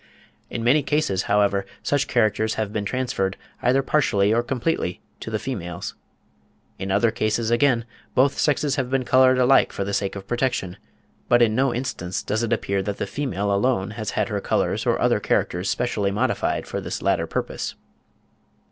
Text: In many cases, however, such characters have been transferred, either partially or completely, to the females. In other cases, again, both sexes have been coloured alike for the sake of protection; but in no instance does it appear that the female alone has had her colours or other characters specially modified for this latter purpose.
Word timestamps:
In 0.49 0.63
many 0.63 0.81
cases, 0.81 1.21
however, 1.29 1.63
such 1.83 2.07
characters 2.07 2.55
have 2.55 2.73
been 2.73 2.85
transferred, 2.85 3.37
either 3.61 3.83
partially 3.83 4.33
or 4.33 4.41
completely, 4.41 4.99
to 5.19 5.29
the 5.29 5.37
females. 5.37 5.93
In 6.79 6.89
other 6.89 7.11
cases, 7.11 7.51
again, 7.51 7.85
both 8.15 8.39
sexes 8.39 8.77
have 8.77 8.89
been 8.89 9.05
coloured 9.05 9.37
alike 9.37 9.71
for 9.71 9.83
the 9.83 9.93
sake 9.93 10.15
of 10.15 10.25
protection; 10.25 10.77
but 11.29 11.43
in 11.43 11.53
no 11.53 11.71
instance 11.71 12.23
does 12.23 12.41
it 12.41 12.51
appear 12.51 12.81
that 12.81 12.97
the 12.97 13.05
female 13.05 13.53
alone 13.53 13.91
has 13.91 14.09
had 14.17 14.29
her 14.29 14.41
colours 14.41 14.87
or 14.87 14.99
other 14.99 15.19
characters 15.19 15.69
specially 15.69 16.09
modified 16.09 16.65
for 16.65 16.81
this 16.81 17.03
latter 17.03 17.27
purpose. 17.27 17.75